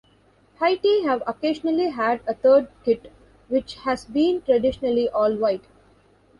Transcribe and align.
Haiti 0.59 1.03
have 1.03 1.21
occasionally 1.27 1.89
had 1.91 2.21
a 2.25 2.33
third 2.33 2.69
kit, 2.83 3.11
which 3.49 3.75
has 3.75 4.03
been 4.03 4.41
traditionally 4.41 5.07
all-white. 5.07 5.65